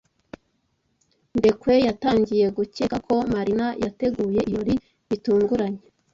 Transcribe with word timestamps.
Ndekwe 1.37 1.73
yatangiye 1.87 2.45
gukeka 2.57 2.97
ko 3.07 3.15
Marina 3.33 3.67
yateguye 3.83 4.39
ibirori 4.47 4.75
bitunguranye. 5.09 5.81